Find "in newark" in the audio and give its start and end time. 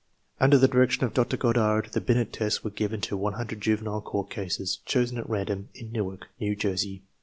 5.75-6.25